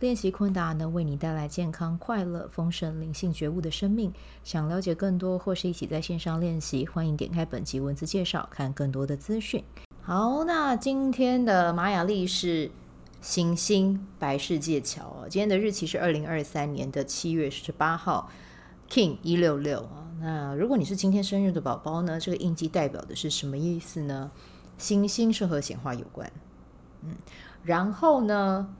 [0.00, 4.12] 练习昆达能为你带来健康、快乐、丰盛、灵性觉悟的生命。
[4.42, 9.62] 想了解更多或是一起在线上练习，欢迎点开本集文字介绍，看更多的资讯。
[10.02, 12.70] 好，那今天的玛雅历是
[13.20, 18.28] 行星白世界桥，今天的日期是二零二三年的七月十八号
[18.90, 20.10] ，King 一六六啊。
[20.20, 24.32] 那如果你是今天生日的宝宝呢，这个印记代表的是什么意思呢？
[24.76, 26.30] 行星是和显化有关，
[27.02, 27.14] 嗯，
[27.62, 28.74] 然后呢？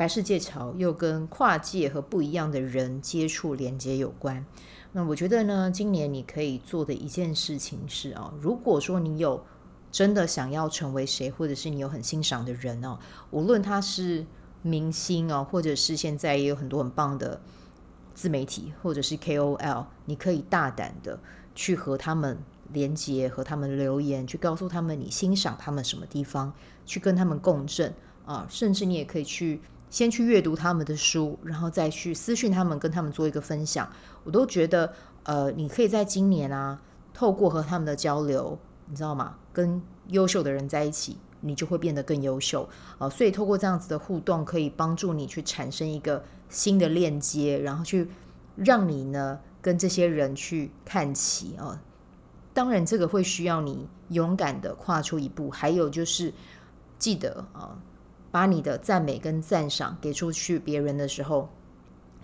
[0.00, 4.46] 白世界潮又跟跨界和不一样的人接触连接有关。
[4.92, 9.44] 那我觉得呢，今年你可以做的一件事情是啊，如果说你有
[9.92, 12.98] 真的想要成为谁，或者是你有很欣赏的人哦，
[13.30, 14.24] 无论他是
[14.62, 17.38] 明星哦，或者是现在也有很多很棒的
[18.14, 21.20] 自媒体，或者是 KOL，你可以大胆的
[21.54, 22.38] 去和他们
[22.72, 26.54] 连接，和他们留言，去告诉他们你欣赏他们什么地方，
[26.86, 27.92] 去跟他们共振
[28.24, 29.60] 啊，甚至你也可以去。
[29.90, 33.90] 先去阅读他们的书，然后再去私讯他们，跟他们做一个分享。
[34.22, 34.92] 我都觉得，
[35.24, 36.80] 呃，你可以在今年啊，
[37.12, 39.36] 透过和他们的交流，你知道吗？
[39.52, 42.68] 跟优秀的人在一起，你就会变得更优秀
[42.98, 48.08] 啊，所以，透过这样子的互动，可以帮助你去产生一个新的链接，然后去
[48.54, 51.82] 让你呢跟这些人去看齐啊，
[52.54, 55.50] 当然，这个会需要你勇敢的跨出一步。
[55.50, 56.32] 还有就是，
[56.96, 57.76] 记得啊。
[58.30, 61.48] 把你的赞美跟赞赏给出去，别人的时候，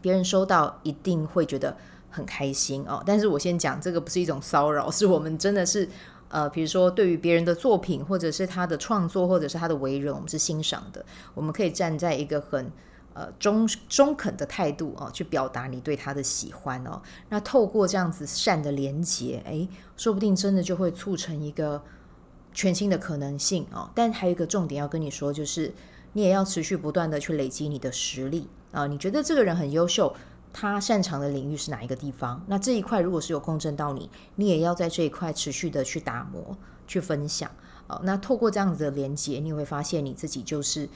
[0.00, 1.76] 别人收到一定会觉得
[2.10, 3.02] 很开心哦。
[3.06, 5.88] 但是我先讲，这个不是一种骚扰，是我们真的是，
[6.28, 11.04] 呃，比如说对于别人的作品，或者是他的创作，或者是他的为人，我们是欣赏的。
[11.34, 12.70] 我们可以站在一个很
[13.14, 17.00] 呃中中肯的态度哦，去表达你对他的喜欢哦。
[17.28, 21.80] 那透过这样子善的连结，诶，说不定真的就会促成一个
[22.52, 23.90] 全新的可能性啊。
[23.94, 25.72] 但还有一个重点要跟你说，就是。
[26.14, 28.86] 你也要持续不断的去累积你的实力啊！
[28.86, 30.14] 你觉得这个人很优秀，
[30.52, 32.44] 他擅长的领域是哪一个地方？
[32.48, 36.54] 那这一块如果是有共振到你，你也要在这一块持续的去打磨、
[36.86, 37.50] 去分享
[37.86, 37.98] 啊！
[38.04, 40.86] 那透过这样子的连接，你会发现你自己就是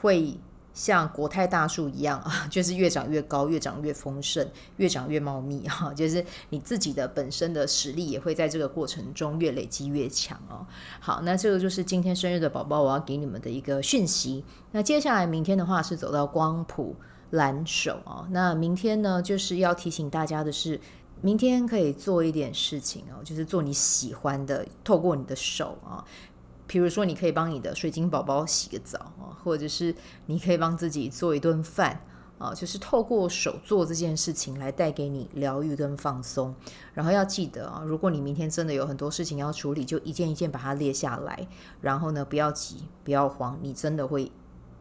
[0.00, 0.38] 会。
[0.74, 4.46] 像国泰大树一样啊， 就是越长越高，越长越丰盛，
[4.76, 5.94] 越长越茂密哈。
[5.94, 10.66] 就是你自己的本身的实力也会在这个过程中越累积越强哦。
[10.98, 14.44] 好，那这个就是今天生日的宝宝，我要给你们的一个讯息。
[14.72, 16.96] 那接下来明天的话是走到光谱
[17.30, 18.26] 蓝手啊。
[18.32, 20.80] 那明天呢，就是要提醒大家的是，
[21.20, 26.04] 明天可以做一点事情哦，就是做你喜欢的，透过你的手啊。
[26.66, 29.94] 比如说，你可以帮你的水晶宝宝洗个澡啊，或者是
[30.26, 32.00] 你可以帮自己做一顿饭
[32.38, 36.54] 啊，就是透过手做这件事情来带给你疗愈跟放松。
[36.92, 41.46] 然后要记得啊，如果你明天真的有很多事情要处理，就一件一件把它列下来。
[41.80, 44.32] 然后呢，不要急，不要慌，你真的会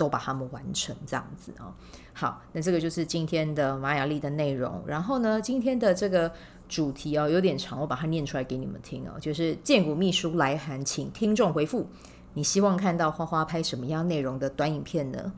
[0.00, 1.68] 都把它们完成这样子啊。
[2.14, 4.82] 好，那这个就是今天的玛雅历的内容。
[4.86, 6.32] 然后呢，今天的这个。
[6.70, 9.18] 主题哦，有点长，我把它念出来给你们听哦。
[9.18, 11.90] 就是荐骨秘书来函，请听众回复。
[12.34, 15.32] 你希望看到花花拍什么样内容的短影片呢？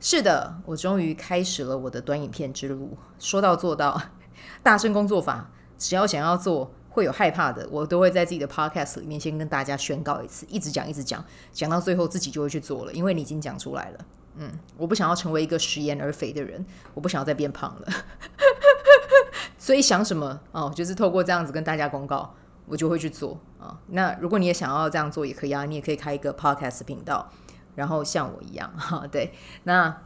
[0.00, 2.96] 是的，我终于开始了我的短影片之路。
[3.18, 4.00] 说到做到，
[4.64, 14.04] 大声工作法，只要想要做，会有害怕的，我都会在自己的 podcast 里面先跟大家宣告一次，一直讲，一直讲，讲到最后自己就会去做了，因为你已经讲出来了。
[14.34, 17.88] 嗯，我不想要成为一个食言而肥的人，我不想要再变胖了。
[19.56, 22.34] 所以想什么哦，就是透过这样子跟大家公告，
[22.66, 27.30] 我就会去做啊、那如果你也想要这样做，也可以啊，你也可以开一个 podcast 频道，
[27.76, 30.02] 然后像我一样哈、对，那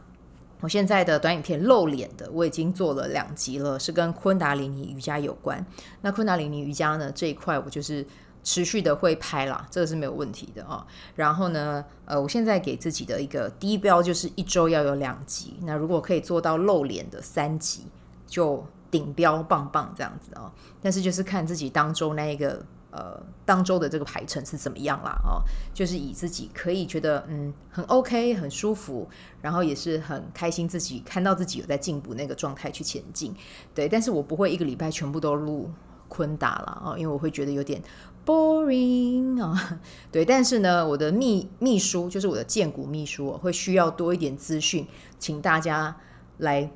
[0.63, 5.63] 我现在的短影片露脸的，我已经做了两集了，是跟昆达里尼瑜伽有关。
[6.01, 8.05] 那昆达里尼瑜伽呢这一块，我就是
[8.45, 10.87] 持续的会拍啦，这个是没有问题的啊、哦。
[11.15, 15.57] 然后呢，呃，我现在给自己的一个低标就是一周要有两集。
[15.63, 17.85] 那如果可以做到露脸的三集，
[18.25, 18.65] 就。
[18.93, 22.63] 顶标棒棒这样子啊，但是就是看自己当周那一个
[22.93, 25.41] 呃当周的这个排程是怎么样啦啊，
[25.73, 29.09] 就是以自己可以觉得嗯很 OK 很舒服，
[29.41, 33.35] 然后也是很开心自己看到自己有在进步那个状态去前进，
[33.73, 35.71] 对，但是我不会一个礼拜全部都录
[36.07, 37.81] 昆达了啊，因为我会觉得有点
[38.23, 39.79] boring 啊，
[40.11, 44.87] 对，但是呢，我的秘秘书就是我的荐股秘书会需要多一点资讯，
[45.17, 45.97] 请大家
[46.37, 46.69] 来。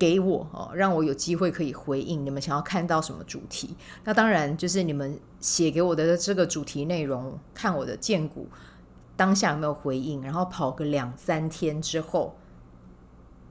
[0.00, 3.76] 给我哦，让我有机会可以回应你们想要看到什么主题。
[4.02, 8.48] 那当然就是你们写给我的这个主题内容，看我的荐股
[9.14, 12.34] 当下有没有回应，然后跑个两三天之后，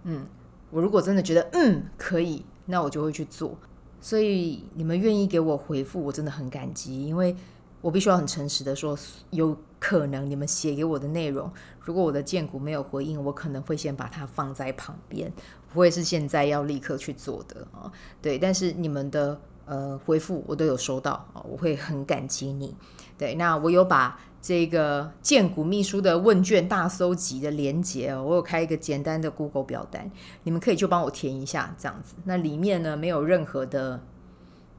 [0.05, 0.25] 嗯，
[0.71, 3.55] 我如果真的觉得嗯可以，那我就会去做。
[4.01, 7.35] 所以你们愿意给我回复，我真的很感激，因为
[7.81, 8.97] 我必须要很诚实的说，
[9.31, 15.31] 有可能你们写给我的内容，如果我的荐股没有回应，我可能会先把它放在旁边。
[15.71, 17.91] 不会是现在要立刻去做的啊，
[18.21, 22.75] 对，但是你们的呃回复我都有收到啊，我会很感激你。
[23.19, 30.09] 对，那我有把这个荐股秘书的问卷大搜集的连接哦，我有开一个简单的 Google 表单，
[30.41, 32.15] 你们可以就帮我填一下这样子。
[32.23, 34.01] 那里面呢没有任何的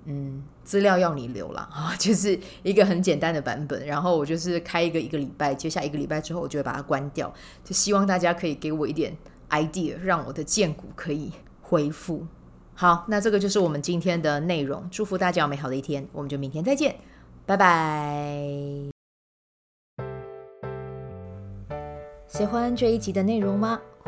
[0.05, 3.87] 嗯资料要你留了啊， 就是一个很简单的版本。
[3.87, 7.33] 然后我就是开一个一个礼拜，接下一个礼拜之后我就会把它关掉，
[7.65, 9.17] 就希望大家可以给我一点。
[9.51, 12.25] idea 让我的荐骨可以恢复。
[12.73, 14.89] 好，那这个就是我们今天的内容。
[14.93, 16.95] 祝福大家有美好的一天，我们就明天再见，
[17.45, 18.39] 拜拜。
[22.29, 23.81] 喜欢这一集的内容吗？